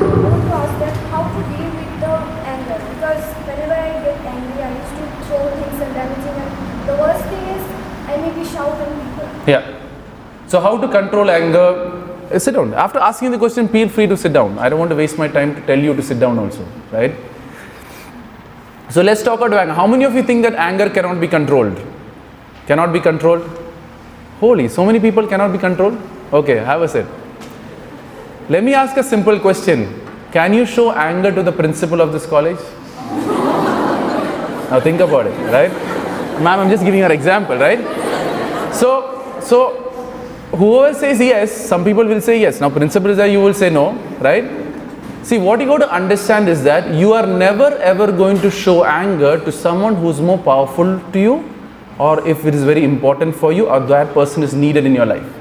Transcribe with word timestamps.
How 0.00 1.22
to 1.28 1.40
deal 1.52 1.70
with 1.76 2.00
the 2.00 2.12
anger 2.52 2.78
because 2.90 3.22
whenever 3.46 3.74
I 3.74 4.00
get 4.02 4.18
angry, 4.24 4.62
I 4.62 4.70
used 4.72 4.96
to 4.98 5.04
throw 5.26 5.50
things 5.50 5.80
and 5.82 5.94
everything. 5.94 6.36
And 6.40 6.88
the 6.88 6.94
worst 7.02 7.24
thing 7.26 7.44
is 7.54 7.62
I 8.08 8.16
maybe 8.16 8.48
shout 8.48 8.80
on 8.80 8.94
people. 9.00 9.28
Yeah. 9.46 9.78
So 10.46 10.58
how 10.60 10.78
to 10.78 10.88
control 10.88 11.30
anger? 11.30 11.68
Uh, 12.32 12.38
sit 12.38 12.54
down. 12.54 12.72
After 12.72 12.98
asking 12.98 13.32
the 13.32 13.38
question, 13.38 13.68
feel 13.68 13.90
free 13.90 14.06
to 14.06 14.16
sit 14.16 14.32
down. 14.32 14.58
I 14.58 14.70
don't 14.70 14.78
want 14.78 14.90
to 14.90 14.96
waste 14.96 15.18
my 15.18 15.28
time 15.28 15.54
to 15.54 15.60
tell 15.66 15.78
you 15.78 15.94
to 15.94 16.02
sit 16.02 16.18
down 16.18 16.38
also, 16.38 16.66
right? 16.90 17.14
So 18.88 19.02
let's 19.02 19.22
talk 19.22 19.40
about 19.40 19.52
anger. 19.60 19.74
How 19.74 19.86
many 19.86 20.04
of 20.04 20.14
you 20.14 20.22
think 20.22 20.42
that 20.44 20.54
anger 20.54 20.88
cannot 20.88 21.20
be 21.20 21.28
controlled? 21.28 21.78
Cannot 22.66 22.92
be 22.92 23.00
controlled? 23.00 23.44
Holy, 24.38 24.68
so 24.68 24.86
many 24.86 24.98
people 24.98 25.26
cannot 25.26 25.52
be 25.52 25.58
controlled? 25.58 26.00
Okay, 26.32 26.56
have 26.56 26.80
a 26.80 26.88
sit. 26.88 27.06
Let 28.50 28.64
me 28.64 28.74
ask 28.74 28.96
a 28.96 29.04
simple 29.04 29.38
question. 29.38 29.80
Can 30.32 30.52
you 30.52 30.66
show 30.66 30.90
anger 30.90 31.30
to 31.32 31.40
the 31.40 31.52
principal 31.52 32.00
of 32.00 32.12
this 32.12 32.26
college? 32.26 32.58
now 34.70 34.80
think 34.80 34.98
about 34.98 35.28
it, 35.28 35.36
right? 35.52 35.70
Ma'am, 36.42 36.58
I'm 36.58 36.68
just 36.68 36.82
giving 36.82 36.98
you 36.98 37.04
an 37.04 37.12
example, 37.12 37.56
right? 37.56 37.78
So, 38.74 39.38
so 39.40 39.74
whoever 40.50 40.92
says 40.98 41.20
yes, 41.20 41.52
some 41.52 41.84
people 41.84 42.04
will 42.04 42.20
say 42.20 42.40
yes. 42.40 42.60
Now, 42.60 42.70
principal 42.70 43.10
is 43.12 43.18
there, 43.18 43.28
you 43.28 43.40
will 43.40 43.54
say 43.54 43.70
no, 43.70 43.92
right? 44.18 44.44
See, 45.22 45.38
what 45.38 45.60
you 45.60 45.66
got 45.66 45.78
to 45.78 45.92
understand 45.92 46.48
is 46.48 46.64
that 46.64 46.92
you 46.92 47.12
are 47.12 47.28
never 47.28 47.76
ever 47.78 48.10
going 48.10 48.40
to 48.40 48.50
show 48.50 48.82
anger 48.82 49.38
to 49.44 49.52
someone 49.52 49.94
who's 49.94 50.20
more 50.20 50.38
powerful 50.38 50.98
to 51.12 51.20
you, 51.20 51.48
or 52.00 52.26
if 52.26 52.44
it 52.44 52.56
is 52.56 52.64
very 52.64 52.82
important 52.82 53.36
for 53.36 53.52
you, 53.52 53.68
or 53.68 53.78
that 53.78 54.12
person 54.12 54.42
is 54.42 54.54
needed 54.54 54.86
in 54.86 54.94
your 54.96 55.06
life. 55.06 55.32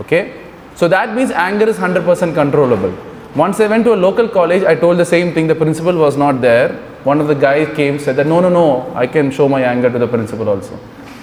Okay? 0.00 0.41
So 0.82 0.88
that 0.88 1.14
means 1.14 1.30
anger 1.30 1.68
is 1.68 1.76
100% 1.76 2.34
controllable. 2.34 2.92
Once 3.36 3.60
I 3.60 3.68
went 3.68 3.84
to 3.84 3.94
a 3.94 4.00
local 4.04 4.28
college, 4.28 4.64
I 4.64 4.74
told 4.74 4.98
the 4.98 5.04
same 5.04 5.32
thing. 5.32 5.46
The 5.46 5.54
principal 5.54 5.96
was 5.96 6.16
not 6.16 6.40
there. 6.40 6.70
One 7.04 7.20
of 7.20 7.28
the 7.28 7.36
guys 7.36 7.68
came, 7.76 8.00
said 8.00 8.16
that 8.16 8.26
no, 8.26 8.40
no, 8.40 8.48
no, 8.48 8.92
I 8.96 9.06
can 9.06 9.30
show 9.30 9.48
my 9.48 9.62
anger 9.62 9.88
to 9.92 9.96
the 9.96 10.08
principal 10.08 10.48
also. 10.48 10.76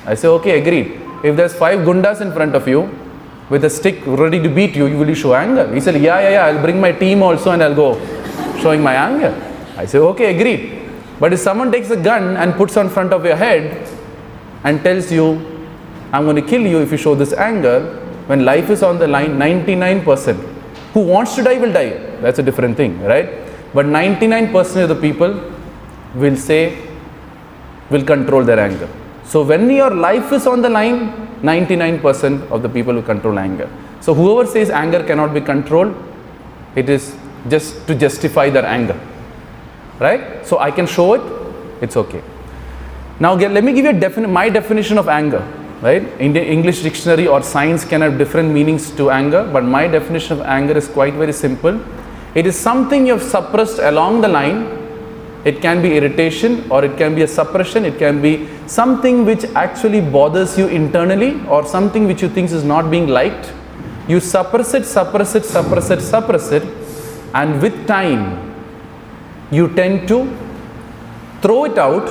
I 0.06 0.16
say, 0.16 0.30
okay, 0.30 0.62
agreed. 0.62 1.02
If 1.26 1.36
there's 1.36 1.54
five 1.54 1.80
gundas 1.80 2.22
in 2.22 2.32
front 2.32 2.56
of 2.56 2.70
you 2.70 2.90
with 3.50 3.66
a 3.66 3.70
stick 3.70 4.00
ready 4.06 4.42
to 4.42 4.48
beat 4.48 4.78
you, 4.78 4.86
you 4.86 4.98
will 4.98 5.14
show 5.14 5.34
anger? 5.34 5.68
He 5.74 5.82
said, 5.82 5.96
yeah, 6.02 6.22
yeah, 6.22 6.30
yeah, 6.30 6.46
I'll 6.46 6.62
bring 6.62 6.80
my 6.80 6.94
team 6.94 7.22
also 7.22 7.52
and 7.52 7.62
I'll 7.62 7.76
go 7.76 8.00
showing 8.62 8.82
my 8.82 8.94
anger. 8.96 9.36
I 9.76 9.86
say, 9.86 9.98
okay, 9.98 10.38
agreed. 10.38 10.90
But 11.20 11.34
if 11.34 11.42
someone 11.42 11.70
takes 11.70 11.90
a 11.90 12.02
gun 12.02 12.38
and 12.38 12.54
puts 12.54 12.78
on 12.78 12.88
front 12.88 13.12
of 13.12 13.26
your 13.26 13.36
head 13.36 13.86
and 14.64 14.82
tells 14.82 15.12
you, 15.12 15.34
I'm 16.14 16.24
going 16.24 16.38
to 16.38 16.50
kill 16.50 16.62
you 16.62 16.80
if 16.80 16.94
you 16.94 16.98
show 16.98 17.14
this 17.14 17.34
anger, 17.34 17.99
when 18.30 18.46
life 18.46 18.70
is 18.70 18.84
on 18.84 19.00
the 19.00 19.08
line, 19.08 19.32
99% 19.40 20.38
who 20.94 21.02
wants 21.02 21.36
to 21.36 21.44
die 21.44 21.58
will 21.58 21.74
die. 21.74 21.90
That's 22.22 22.38
a 22.38 22.44
different 22.44 22.78
thing, 22.78 23.02
right? 23.02 23.28
But 23.74 23.88
99% 23.88 24.84
of 24.84 24.90
the 24.90 24.96
people 24.96 25.32
will 26.14 26.36
say, 26.36 26.78
will 27.90 28.06
control 28.06 28.44
their 28.44 28.60
anger. 28.60 28.88
So 29.24 29.44
when 29.44 29.68
your 29.70 29.90
life 29.90 30.32
is 30.32 30.46
on 30.46 30.62
the 30.62 30.70
line, 30.70 31.00
99% 31.42 32.52
of 32.52 32.62
the 32.62 32.70
people 32.70 32.94
will 32.94 33.02
control 33.02 33.40
anger. 33.40 33.68
So 34.00 34.14
whoever 34.14 34.50
says 34.50 34.70
anger 34.70 35.04
cannot 35.04 35.34
be 35.34 35.42
controlled, 35.42 35.96
it 36.76 36.88
is 36.88 37.16
just 37.48 37.88
to 37.88 37.96
justify 37.96 38.50
their 38.52 38.66
anger. 38.66 39.00
Right? 40.00 40.46
So 40.46 40.60
I 40.60 40.70
can 40.70 40.86
show 40.86 41.14
it, 41.14 41.22
it's 41.82 41.98
okay. 41.98 42.22
Now 43.20 43.34
let 43.34 43.64
me 43.64 43.74
give 43.74 43.86
you 43.86 43.92
defini- 43.92 44.30
my 44.30 44.50
definition 44.50 45.00
of 45.00 45.10
anger. 45.10 45.44
Right? 45.82 46.04
English 46.20 46.82
dictionary 46.82 47.28
or 47.28 47.42
science 47.42 47.86
can 47.86 48.02
have 48.02 48.18
different 48.18 48.52
meanings 48.52 48.92
to 48.92 49.12
anger, 49.12 49.50
but 49.52 49.64
my 49.64 49.88
definition 49.88 50.34
of 50.40 50.46
anger 50.46 50.78
is 50.78 50.88
quite 50.88 51.14
very 51.14 51.32
simple. 51.32 51.80
It 52.36 52.46
is 52.46 52.60
something 52.60 53.08
you 53.08 53.14
have 53.14 53.24
suppressed 53.24 53.80
along 53.80 54.22
the 54.22 54.28
line 54.28 54.80
it 55.46 55.62
can 55.62 55.82
be 55.82 55.96
irritation 55.96 56.70
or 56.70 56.84
it 56.84 56.98
can 56.98 57.16
be 57.16 57.22
a 57.22 57.28
suppression 57.28 57.86
it 57.86 57.98
can 57.98 58.22
be 58.22 58.48
something 58.68 59.26
which 59.26 59.46
actually 59.56 60.02
bothers 60.02 60.58
you 60.58 60.68
internally 60.68 61.42
or 61.48 61.66
something 61.66 62.08
which 62.08 62.22
you 62.22 62.30
think 62.30 62.52
is 62.52 62.64
not 62.64 62.92
being 62.92 63.08
liked 63.08 63.54
you 64.08 64.20
suppress 64.20 64.74
it 64.74 64.86
suppress 64.86 65.36
it 65.36 65.46
suppress 65.46 65.90
it 65.90 66.02
suppress 66.02 66.52
it 66.52 66.64
and 67.34 67.62
with 67.62 67.88
time 67.88 68.24
you 69.50 69.74
tend 69.76 70.08
to 70.08 70.18
throw 71.42 71.64
it 71.66 71.78
out 71.78 72.08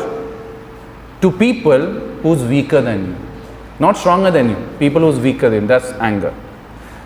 to 1.20 1.30
people 1.30 1.82
who's 2.22 2.42
weaker 2.44 2.80
than 2.80 3.06
you 3.08 3.27
not 3.78 3.96
stronger 3.96 4.30
than 4.30 4.50
you 4.50 4.58
people 4.78 5.00
who's 5.00 5.20
weaker 5.20 5.50
than 5.50 5.62
you 5.62 5.68
that's 5.68 5.92
anger 6.10 6.34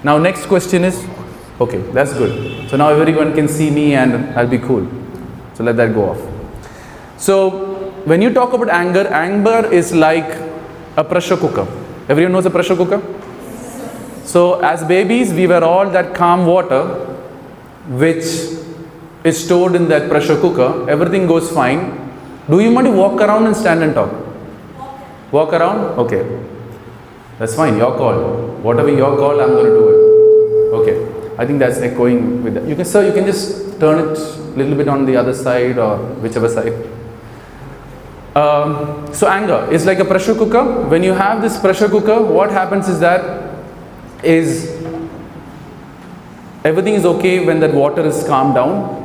now 0.05 0.17
next 0.19 0.47
question 0.47 0.85
is 0.85 1.07
okay 1.61 1.81
that's 1.93 2.13
good 2.15 2.69
so 2.69 2.77
now 2.77 2.89
everyone 2.89 3.35
can 3.35 3.49
see 3.49 3.71
me 3.71 3.95
and 3.95 4.15
i'll 4.39 4.53
be 4.59 4.59
cool 4.59 4.87
so 5.55 5.65
let 5.65 5.77
that 5.77 5.95
go 5.95 6.11
off. 6.11 6.21
So 7.19 7.93
when 8.05 8.23
you 8.23 8.33
talk 8.33 8.53
about 8.53 8.69
anger, 8.69 9.07
anger 9.09 9.71
is 9.73 9.93
like 9.95 10.31
a 10.97 11.05
pressure 11.05 11.37
cooker. 11.37 11.67
Everyone 12.09 12.33
knows 12.33 12.47
a 12.47 12.51
pressure 12.51 12.77
cooker? 12.77 13.01
So 14.25 14.61
as 14.61 14.85
babies, 14.85 15.33
we 15.33 15.47
were 15.47 15.63
all 15.63 15.89
that 15.91 16.15
calm 16.15 16.47
water 16.47 16.85
which 17.87 18.25
is 19.25 19.45
stored 19.45 19.75
in 19.75 19.89
that 19.89 20.09
pressure 20.09 20.41
cooker. 20.41 20.89
Everything 20.89 21.27
goes 21.27 21.51
fine. 21.51 21.99
Do 22.49 22.61
you 22.61 22.73
want 22.73 22.87
to 22.87 22.93
walk 22.93 23.21
around 23.21 23.47
and 23.47 23.57
stand 23.57 23.83
and 23.83 23.95
talk? 23.95 24.13
Walk 25.31 25.53
around? 25.53 25.99
Okay. 25.99 26.23
That's 27.39 27.55
fine, 27.55 27.77
your 27.77 27.97
call. 27.97 28.59
Whatever 28.63 28.91
your 28.91 29.17
call, 29.17 29.41
I'm 29.41 29.51
going 29.51 29.65
to 29.65 29.71
do 29.71 29.89
it. 29.89 30.13
Okay. 30.81 31.13
I 31.39 31.47
think 31.47 31.59
that's 31.59 31.79
echoing 31.79 32.45
with 32.45 32.55
that. 32.55 32.65
You 32.69 32.77
can, 32.77 32.85
sir, 32.85 33.07
you 33.07 33.13
can 33.13 33.25
just 33.25 33.81
turn 33.81 33.99
it 33.99 34.19
a 34.19 34.57
little 34.57 34.77
bit 34.77 34.89
on 34.89 35.07
the 35.07 35.17
other 35.17 35.35
side 35.35 35.79
or 35.79 35.97
whichever 35.97 36.49
side. 36.49 36.75
Um, 38.35 39.13
so 39.13 39.27
anger 39.27 39.69
is 39.71 39.85
like 39.85 39.99
a 39.99 40.05
pressure 40.05 40.35
cooker. 40.35 40.89
When 40.89 41.03
you 41.03 41.13
have 41.13 41.43
this 41.43 41.59
pressure 41.59 41.89
cooker, 41.89 42.23
what 42.23 42.51
happens 42.51 42.89
is 42.89 43.01
that 43.01 43.51
is 44.23 44.71
everything 46.65 46.95
is 46.95 47.05
okay 47.05 47.45
when 47.45 47.61
that 47.61 47.75
water 47.75 48.07
is 48.07 48.25
calmed 48.25 48.55
down. 48.55 48.99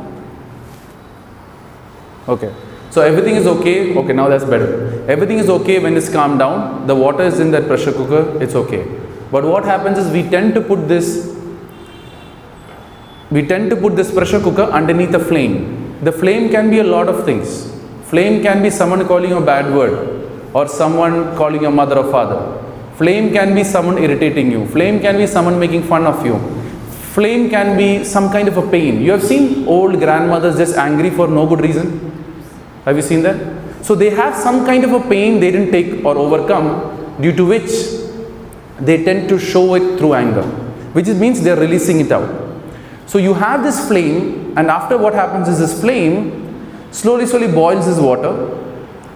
Okay. 2.27 2.53
So 2.89 3.01
everything 3.01 3.35
is 3.35 3.47
okay. 3.47 3.95
Okay, 3.95 4.13
now 4.13 4.27
that's 4.27 4.45
better. 4.45 5.05
Everything 5.07 5.39
is 5.39 5.49
okay 5.49 5.79
when 5.79 5.95
it's 5.95 6.09
calmed 6.09 6.39
down. 6.39 6.87
The 6.87 6.95
water 6.95 7.23
is 7.23 7.39
in 7.39 7.51
that 7.51 7.67
pressure 7.67 7.91
cooker. 7.91 8.41
It's 8.41 8.55
okay. 8.55 8.85
But 9.31 9.43
what 9.43 9.65
happens 9.65 9.97
is 9.97 10.11
we 10.11 10.23
tend 10.29 10.53
to 10.55 10.61
put 10.61 10.87
this 10.87 11.35
we 13.29 13.45
tend 13.45 13.69
to 13.71 13.75
put 13.75 13.97
this 13.97 14.09
pressure 14.09 14.39
cooker 14.39 14.63
underneath 14.63 15.13
a 15.13 15.19
flame. 15.19 15.97
The 16.01 16.13
flame 16.13 16.49
can 16.49 16.69
be 16.69 16.79
a 16.79 16.83
lot 16.83 17.09
of 17.09 17.25
things. 17.25 17.73
Flame 18.03 18.41
can 18.41 18.63
be 18.63 18.69
someone 18.69 19.05
calling 19.05 19.31
you 19.31 19.37
a 19.37 19.45
bad 19.45 19.73
word 19.73 20.53
or 20.53 20.65
someone 20.69 21.35
calling 21.35 21.61
your 21.61 21.71
mother 21.71 21.97
or 21.97 22.09
father. 22.09 22.39
Flame 22.95 23.33
can 23.33 23.53
be 23.53 23.65
someone 23.65 23.97
irritating 23.97 24.49
you. 24.49 24.65
Flame 24.67 25.01
can 25.01 25.17
be 25.17 25.27
someone 25.27 25.59
making 25.59 25.83
fun 25.83 26.07
of 26.07 26.25
you. 26.25 26.39
Flame 27.15 27.49
can 27.49 27.75
be 27.75 28.05
some 28.05 28.31
kind 28.31 28.47
of 28.47 28.55
a 28.55 28.65
pain. 28.71 29.01
You 29.01 29.11
have 29.11 29.23
seen 29.23 29.67
old 29.67 29.99
grandmothers 29.99 30.55
just 30.55 30.77
angry 30.77 31.09
for 31.09 31.27
no 31.27 31.45
good 31.45 31.59
reason. 31.59 32.16
Have 32.87 32.95
you 32.95 33.01
seen 33.01 33.21
that? 33.23 33.85
So 33.85 33.95
they 33.95 34.09
have 34.11 34.33
some 34.33 34.65
kind 34.65 34.85
of 34.85 34.93
a 34.93 35.01
pain 35.09 35.41
they 35.41 35.51
didn't 35.51 35.71
take 35.73 36.05
or 36.05 36.17
overcome, 36.17 37.21
due 37.21 37.33
to 37.35 37.45
which 37.45 37.69
they 38.79 39.03
tend 39.03 39.27
to 39.27 39.37
show 39.37 39.73
it 39.73 39.97
through 39.97 40.13
anger, 40.13 40.43
which 40.93 41.07
means 41.07 41.41
they're 41.41 41.59
releasing 41.59 41.99
it 41.99 42.13
out. 42.13 42.29
So 43.05 43.17
you 43.17 43.33
have 43.33 43.61
this 43.63 43.87
flame, 43.89 44.53
and 44.57 44.69
after 44.69 44.97
what 44.97 45.13
happens 45.13 45.49
is 45.49 45.59
this 45.59 45.81
flame 45.81 46.87
slowly, 46.91 47.25
slowly 47.25 47.51
boils 47.51 47.87
this 47.87 47.99
water, 47.99 48.33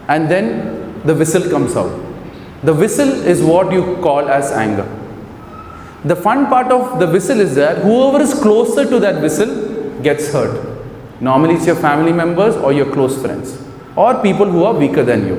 and 0.09 0.29
then 0.29 1.01
the 1.05 1.15
whistle 1.15 1.49
comes 1.49 1.77
out. 1.77 1.97
The 2.63 2.73
whistle 2.73 3.09
is 3.09 3.41
what 3.41 3.71
you 3.71 3.95
call 4.01 4.27
as 4.27 4.51
anger. 4.51 4.87
The 6.03 6.15
fun 6.17 6.47
part 6.47 6.73
of 6.73 6.99
the 6.99 7.07
whistle 7.07 7.39
is 7.39 7.55
that 7.55 7.83
whoever 7.83 8.21
is 8.21 8.33
closer 8.33 8.89
to 8.89 8.99
that 8.99 9.21
whistle 9.21 10.01
gets 10.01 10.33
hurt. 10.33 10.70
Normally, 11.21 11.55
it's 11.55 11.67
your 11.67 11.75
family 11.77 12.11
members 12.11 12.55
or 12.57 12.73
your 12.73 12.91
close 12.91 13.21
friends, 13.21 13.57
or 13.95 14.21
people 14.21 14.47
who 14.47 14.63
are 14.63 14.73
weaker 14.73 15.03
than 15.03 15.27
you. 15.27 15.37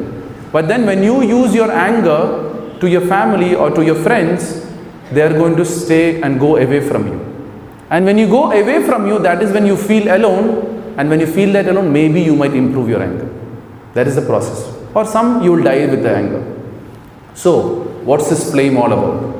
But 0.53 0.69
then, 0.69 0.87
when 0.87 1.03
you 1.03 1.23
use 1.23 1.55
your 1.55 1.71
anger 1.71 2.79
to 2.81 2.89
your 2.89 3.03
family 3.03 3.55
or 3.55 3.71
to 3.71 3.85
your 3.85 3.97
friends, 3.97 4.67
they 5.11 5.23
are 5.23 5.33
going 5.33 5.57
to 5.57 5.65
stay 5.65 6.23
and 6.23 6.41
go 6.41 6.57
away 6.57 6.81
from 6.89 7.07
you. 7.09 7.19
And 7.91 8.07
when 8.07 8.17
you 8.17 8.27
go 8.27 8.51
away 8.51 8.85
from 8.87 9.07
you, 9.07 9.19
that 9.19 9.43
is 9.43 9.53
when 9.53 9.67
you 9.67 9.77
feel 9.77 10.15
alone. 10.17 10.95
And 10.97 11.11
when 11.11 11.21
you 11.21 11.27
feel 11.27 11.53
that 11.53 11.67
alone, 11.69 11.93
maybe 11.93 12.23
you 12.23 12.37
might 12.37 12.55
improve 12.55 12.89
your 12.89 13.03
anger. 13.03 13.29
That 13.95 14.07
is 14.07 14.15
the 14.15 14.23
process. 14.23 14.61
Or 14.95 15.05
some 15.05 15.43
you 15.43 15.53
will 15.53 15.63
die 15.63 15.87
with 15.87 16.03
the 16.03 16.15
anger. 16.15 16.43
So, 17.35 17.81
what's 18.05 18.29
this 18.31 18.51
flame 18.51 18.77
all 18.77 18.93
about? 18.93 19.35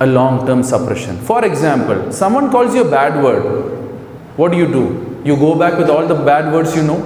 A 0.00 0.06
long 0.06 0.46
term 0.46 0.62
suppression. 0.62 1.16
For 1.18 1.44
example, 1.44 2.12
someone 2.12 2.50
calls 2.50 2.74
you 2.74 2.84
a 2.84 2.90
bad 2.90 3.22
word. 3.22 3.71
What 4.36 4.52
do 4.52 4.58
you 4.58 4.66
do? 4.66 5.22
You 5.24 5.36
go 5.36 5.58
back 5.58 5.78
with 5.78 5.90
all 5.90 6.06
the 6.06 6.14
bad 6.14 6.52
words 6.52 6.74
you 6.74 6.82
know. 6.82 7.00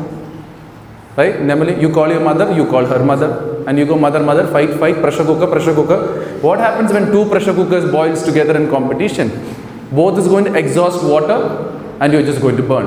Right? 1.17 1.41
Namely, 1.41 1.81
you 1.81 1.93
call 1.93 2.09
your 2.09 2.21
mother, 2.21 2.53
you 2.55 2.67
call 2.67 2.85
her 2.85 3.03
mother, 3.03 3.65
and 3.67 3.79
you 3.79 3.87
go 3.87 3.97
mother, 3.97 4.21
mother, 4.21 4.47
fight, 4.49 4.71
fight, 4.79 4.97
pressure 4.97 5.25
cooker, 5.25 5.47
pressure 5.47 5.75
cooker. 5.75 6.39
What 6.41 6.59
happens 6.59 6.93
when 6.93 7.11
two 7.11 7.25
pressure 7.29 7.55
cookers 7.55 7.91
boils 7.91 8.23
together 8.23 8.57
in 8.57 8.69
competition? 8.71 9.31
Both 9.91 10.19
is 10.19 10.29
going 10.29 10.45
to 10.45 10.55
exhaust 10.55 11.03
water 11.05 11.73
and 12.01 12.13
you're 12.13 12.23
just 12.23 12.43
going 12.43 12.57
to 12.59 12.63
burn. 12.63 12.87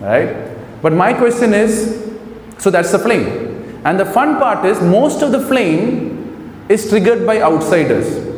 Right? 0.00 0.48
But 0.80 0.94
my 0.94 1.12
question 1.12 1.52
is 1.52 2.02
so 2.62 2.70
that's 2.70 2.92
the 2.92 2.98
flame. 2.98 3.82
And 3.84 3.98
the 3.98 4.04
fun 4.04 4.38
part 4.38 4.64
is 4.64 4.80
most 4.80 5.20
of 5.20 5.32
the 5.32 5.40
flame 5.40 6.64
is 6.68 6.88
triggered 6.88 7.26
by 7.26 7.42
outsiders. 7.42 8.31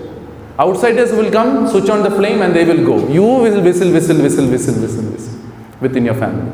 Outsiders 0.59 1.13
will 1.13 1.31
come, 1.33 1.69
switch 1.69 1.91
on 1.91 2.03
the 2.03 2.11
flame, 2.11 2.43
and 2.43 2.55
they 2.55 2.65
will 2.65 2.85
go. 2.85 3.09
You 3.09 3.23
will 3.23 3.61
whistle, 3.61 3.93
whistle, 3.93 4.21
whistle, 4.21 4.49
whistle, 4.51 4.81
whistle, 4.81 5.05
whistle 5.11 5.41
within 5.81 6.05
your 6.05 6.15
family. 6.15 6.53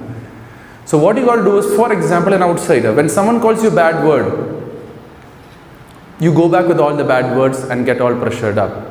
So, 0.86 0.98
what 0.98 1.16
you 1.16 1.24
got 1.26 1.36
to 1.36 1.44
do 1.44 1.58
is, 1.58 1.66
for 1.76 1.92
example, 1.92 2.32
an 2.32 2.42
outsider, 2.42 2.92
when 2.94 3.08
someone 3.08 3.40
calls 3.40 3.62
you 3.62 3.70
a 3.70 3.74
bad 3.74 4.04
word, 4.04 4.56
you 6.18 6.32
go 6.34 6.48
back 6.48 6.66
with 6.66 6.80
all 6.80 6.96
the 6.96 7.04
bad 7.04 7.36
words 7.36 7.60
and 7.64 7.84
get 7.84 8.00
all 8.00 8.14
pressured 8.14 8.58
up. 8.58 8.88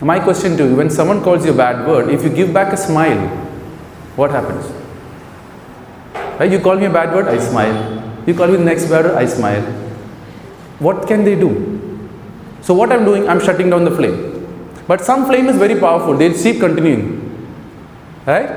My 0.00 0.18
question 0.20 0.56
to 0.58 0.68
you 0.68 0.76
when 0.76 0.90
someone 0.90 1.22
calls 1.22 1.44
you 1.46 1.52
a 1.52 1.56
bad 1.56 1.86
word, 1.86 2.10
if 2.10 2.22
you 2.22 2.28
give 2.28 2.52
back 2.52 2.72
a 2.72 2.76
smile, 2.76 3.28
what 4.16 4.30
happens? 4.30 4.66
Right? 6.38 6.50
You 6.50 6.60
call 6.60 6.76
me 6.76 6.86
a 6.86 6.90
bad 6.90 7.14
word, 7.14 7.28
I 7.28 7.38
smile. 7.38 8.24
You 8.26 8.34
call 8.34 8.48
me 8.48 8.56
the 8.56 8.64
next 8.64 8.86
bad 8.86 9.06
word, 9.06 9.14
I 9.14 9.26
smile. 9.26 9.62
What 10.78 11.06
can 11.06 11.24
they 11.24 11.34
do? 11.34 11.85
So 12.66 12.74
what 12.74 12.90
I'm 12.90 13.04
doing, 13.04 13.28
I'm 13.28 13.38
shutting 13.38 13.70
down 13.70 13.84
the 13.84 13.92
flame. 13.92 14.16
But 14.88 15.04
some 15.04 15.26
flame 15.26 15.48
is 15.48 15.56
very 15.56 15.78
powerful. 15.78 16.16
They'll 16.16 16.36
keep 16.36 16.58
continuing. 16.58 17.02
Right? 18.26 18.48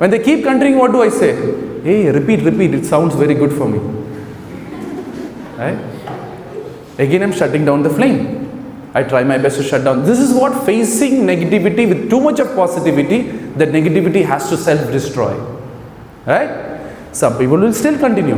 When 0.00 0.10
they 0.10 0.18
keep 0.22 0.44
continuing, 0.44 0.78
what 0.78 0.92
do 0.92 1.00
I 1.00 1.08
say? 1.08 1.32
Hey, 1.82 2.10
repeat, 2.10 2.40
repeat. 2.40 2.74
It 2.74 2.84
sounds 2.84 3.14
very 3.14 3.32
good 3.32 3.54
for 3.54 3.66
me. 3.66 3.78
Right? 5.56 5.78
Again, 6.98 7.22
I'm 7.22 7.32
shutting 7.32 7.64
down 7.64 7.82
the 7.82 7.88
flame. 7.88 8.90
I 8.92 9.02
try 9.02 9.24
my 9.24 9.38
best 9.38 9.56
to 9.56 9.62
shut 9.62 9.82
down. 9.82 10.04
This 10.04 10.18
is 10.18 10.34
what 10.34 10.66
facing 10.66 11.22
negativity 11.22 11.88
with 11.88 12.10
too 12.10 12.20
much 12.20 12.40
of 12.40 12.54
positivity, 12.54 13.22
that 13.62 13.70
negativity 13.70 14.26
has 14.26 14.50
to 14.50 14.58
self 14.58 14.92
destroy. 14.92 15.32
Right? 16.26 16.84
Some 17.12 17.38
people 17.38 17.56
will 17.56 17.72
still 17.72 17.98
continue. 17.98 18.36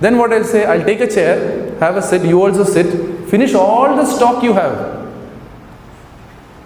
Then 0.00 0.16
what 0.16 0.32
I'll 0.32 0.42
say, 0.42 0.64
I'll 0.64 0.84
take 0.86 1.00
a 1.00 1.06
chair, 1.06 1.78
have 1.80 1.98
a 1.98 2.02
sit, 2.02 2.22
you 2.22 2.42
also 2.42 2.64
sit, 2.64 3.17
Finish 3.28 3.54
all 3.54 3.94
the 3.94 4.06
stock 4.06 4.42
you 4.42 4.54
have. 4.54 5.06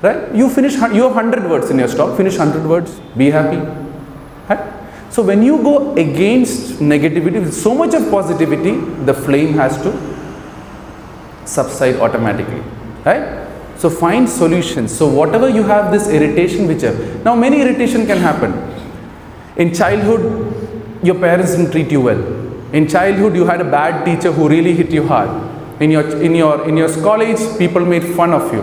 Right? 0.00 0.34
You 0.34 0.48
finish, 0.48 0.74
you 0.74 1.02
have 1.02 1.14
100 1.14 1.48
words 1.48 1.70
in 1.70 1.78
your 1.78 1.88
stock, 1.88 2.16
finish 2.16 2.38
100 2.38 2.68
words, 2.68 3.00
be 3.16 3.30
happy. 3.30 3.58
Right? 4.48 4.72
So 5.10 5.22
when 5.22 5.42
you 5.42 5.58
go 5.58 5.94
against 5.94 6.80
negativity 6.80 7.44
with 7.44 7.52
so 7.52 7.74
much 7.74 7.94
of 7.94 8.10
positivity, 8.10 8.76
the 9.04 9.14
flame 9.14 9.54
has 9.54 9.76
to 9.82 9.92
subside 11.44 11.96
automatically. 11.96 12.62
Right? 13.04 13.48
So 13.76 13.90
find 13.90 14.28
solutions. 14.28 14.96
So 14.96 15.08
whatever 15.08 15.48
you 15.48 15.64
have 15.64 15.92
this 15.92 16.08
irritation, 16.08 16.68
whichever. 16.68 17.04
Now 17.24 17.34
many 17.34 17.60
irritation 17.60 18.06
can 18.06 18.18
happen. 18.18 18.52
In 19.56 19.74
childhood, 19.74 21.00
your 21.02 21.16
parents 21.16 21.56
didn't 21.56 21.72
treat 21.72 21.90
you 21.90 22.00
well. 22.00 22.20
In 22.72 22.88
childhood, 22.88 23.34
you 23.34 23.44
had 23.44 23.60
a 23.60 23.70
bad 23.70 24.04
teacher 24.04 24.30
who 24.30 24.48
really 24.48 24.74
hit 24.74 24.90
you 24.92 25.06
hard 25.06 25.51
in 25.84 25.90
your 25.90 26.04
in 26.26 26.34
your 26.34 26.54
in 26.68 26.76
your 26.76 26.90
college 27.08 27.42
people 27.58 27.84
made 27.92 28.04
fun 28.18 28.32
of 28.38 28.52
you. 28.54 28.62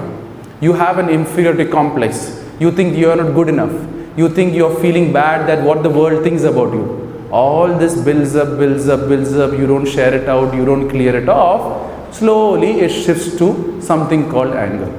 You 0.62 0.74
have 0.74 0.98
an 1.04 1.10
inferiority 1.10 1.66
complex. 1.66 2.18
You 2.60 2.71
think 2.71 2.98
you 2.98 3.10
are 3.12 3.16
not 3.16 3.33
good 3.33 3.50
enough. 3.50 3.75
You 4.18 4.30
think 4.30 4.54
you 4.54 4.66
are 4.68 4.75
feeling 4.83 5.12
bad 5.13 5.48
that 5.50 5.63
what 5.63 5.83
the 5.83 5.89
world 5.89 6.24
thinks 6.24 6.44
about 6.44 6.74
you. 6.74 6.86
All 7.31 7.77
this 7.83 7.95
builds 8.07 8.36
up 8.36 8.57
builds 8.60 8.88
up 8.88 9.07
builds 9.10 9.33
up. 9.33 9.54
You 9.60 9.68
don't 9.68 9.86
share 9.86 10.13
it 10.13 10.27
out. 10.30 10.54
You 10.54 10.66
don't 10.66 10.89
clear 10.89 11.16
it 11.21 11.30
off. 11.30 12.16
Slowly 12.16 12.71
it 12.88 12.89
shifts 12.89 13.38
to 13.38 13.81
something 13.81 14.30
called 14.30 14.54
anger. 14.54 14.92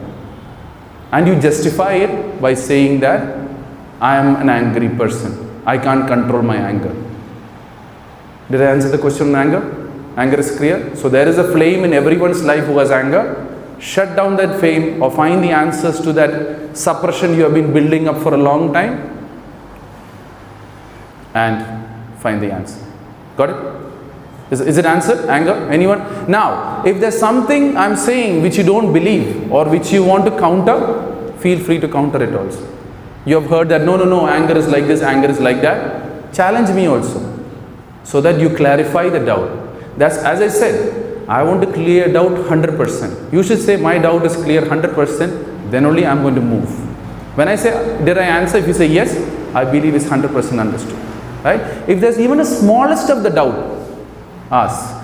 And 1.12 1.26
you 1.26 1.40
justify 1.40 1.92
it 2.06 2.40
by 2.40 2.54
saying 2.54 3.00
that 3.00 3.22
i 4.00 4.16
am 4.16 4.36
an 4.42 4.48
angry 4.48 4.88
person. 5.00 5.32
I 5.66 5.76
can't 5.76 6.06
control 6.08 6.42
my 6.42 6.56
anger. 6.56 6.94
Did 8.50 8.62
i 8.62 8.70
answer 8.74 8.88
the 8.88 8.98
question 8.98 9.28
on 9.30 9.36
anger 9.44 9.79
Anger 10.16 10.40
is 10.40 10.56
clear. 10.56 10.94
So 10.96 11.08
there 11.08 11.28
is 11.28 11.38
a 11.38 11.52
flame 11.52 11.84
in 11.84 11.92
everyone's 11.92 12.42
life 12.42 12.64
who 12.64 12.78
has 12.78 12.90
anger. 12.90 13.46
Shut 13.78 14.14
down 14.16 14.36
that 14.36 14.60
flame 14.60 15.02
or 15.02 15.10
find 15.10 15.42
the 15.42 15.50
answers 15.50 16.00
to 16.00 16.12
that 16.14 16.76
suppression 16.76 17.34
you 17.34 17.42
have 17.44 17.54
been 17.54 17.72
building 17.72 18.08
up 18.08 18.18
for 18.18 18.34
a 18.34 18.36
long 18.36 18.72
time 18.72 19.16
and 21.34 22.20
find 22.20 22.42
the 22.42 22.52
answer. 22.52 22.84
Got 23.36 23.50
it? 23.50 23.80
Is, 24.50 24.60
is 24.60 24.78
it 24.78 24.84
answered? 24.84 25.28
Anger? 25.28 25.54
Anyone? 25.70 26.30
Now, 26.30 26.82
if 26.84 27.00
there's 27.00 27.18
something 27.18 27.76
I'm 27.76 27.96
saying 27.96 28.42
which 28.42 28.56
you 28.56 28.64
don't 28.64 28.92
believe 28.92 29.50
or 29.50 29.68
which 29.68 29.92
you 29.92 30.04
want 30.04 30.24
to 30.26 30.38
counter, 30.38 31.32
feel 31.38 31.60
free 31.60 31.78
to 31.80 31.88
counter 31.88 32.22
it 32.22 32.34
also. 32.34 32.66
You 33.24 33.40
have 33.40 33.48
heard 33.48 33.68
that 33.68 33.82
no, 33.82 33.96
no, 33.96 34.04
no, 34.04 34.26
anger 34.26 34.56
is 34.56 34.66
like 34.66 34.86
this, 34.86 35.02
anger 35.02 35.28
is 35.28 35.40
like 35.40 35.60
that. 35.62 36.34
Challenge 36.34 36.70
me 36.70 36.86
also 36.86 37.30
so 38.02 38.20
that 38.20 38.40
you 38.40 38.54
clarify 38.56 39.08
the 39.08 39.20
doubt. 39.20 39.69
That's 40.00 40.16
as 40.16 40.40
I 40.40 40.48
said, 40.48 41.28
I 41.28 41.42
want 41.42 41.60
to 41.60 41.70
clear 41.70 42.10
doubt 42.10 42.32
100%. 42.32 43.32
You 43.32 43.42
should 43.42 43.60
say, 43.60 43.76
My 43.76 43.98
doubt 43.98 44.24
is 44.24 44.34
clear 44.34 44.62
100%, 44.62 45.70
then 45.70 45.84
only 45.84 46.06
I'm 46.06 46.22
going 46.22 46.34
to 46.36 46.40
move. 46.40 46.70
When 47.36 47.48
I 47.48 47.56
say, 47.56 47.72
Did 48.04 48.16
I 48.16 48.24
answer? 48.24 48.56
If 48.56 48.66
you 48.66 48.72
say 48.72 48.86
yes, 48.86 49.14
I 49.54 49.64
believe 49.64 49.94
it's 49.94 50.06
100% 50.06 50.58
understood. 50.58 50.98
Right? 51.44 51.60
If 51.88 52.00
there's 52.00 52.18
even 52.18 52.40
a 52.40 52.46
smallest 52.46 53.10
of 53.10 53.22
the 53.22 53.30
doubt, 53.30 53.76
ask 54.50 54.96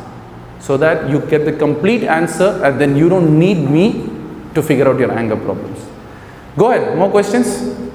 so 0.60 0.76
that 0.78 1.08
you 1.10 1.20
get 1.20 1.44
the 1.44 1.52
complete 1.52 2.02
answer 2.02 2.48
and 2.64 2.80
then 2.80 2.96
you 2.96 3.08
don't 3.08 3.38
need 3.38 3.58
me 3.70 4.08
to 4.54 4.62
figure 4.62 4.88
out 4.88 4.98
your 4.98 5.12
anger 5.12 5.36
problems. 5.36 5.78
Go 6.56 6.72
ahead, 6.72 6.96
more 6.96 7.10
questions? 7.10 7.85